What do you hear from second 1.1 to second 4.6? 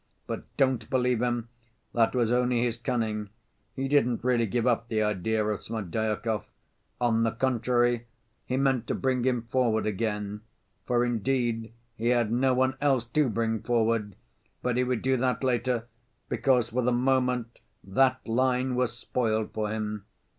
him, that was only his cunning; he didn't really